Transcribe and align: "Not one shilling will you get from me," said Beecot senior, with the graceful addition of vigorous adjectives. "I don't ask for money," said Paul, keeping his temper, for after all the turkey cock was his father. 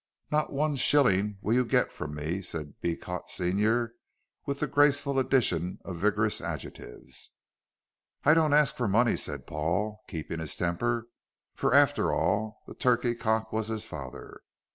"Not 0.31 0.51
one 0.51 0.77
shilling 0.77 1.37
will 1.41 1.53
you 1.53 1.63
get 1.63 1.93
from 1.93 2.15
me," 2.15 2.41
said 2.41 2.81
Beecot 2.81 3.29
senior, 3.29 3.93
with 4.47 4.59
the 4.59 4.65
graceful 4.65 5.19
addition 5.19 5.77
of 5.85 5.97
vigorous 5.97 6.41
adjectives. 6.41 7.29
"I 8.23 8.33
don't 8.33 8.51
ask 8.55 8.75
for 8.75 8.87
money," 8.87 9.15
said 9.15 9.45
Paul, 9.45 10.03
keeping 10.07 10.39
his 10.39 10.55
temper, 10.57 11.07
for 11.53 11.71
after 11.75 12.11
all 12.11 12.63
the 12.65 12.73
turkey 12.73 13.13
cock 13.13 13.53
was 13.53 13.67
his 13.67 13.85
father. 13.85 14.41